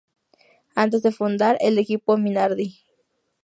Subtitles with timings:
[0.73, 2.79] Antes de fundar el equipo Minardi.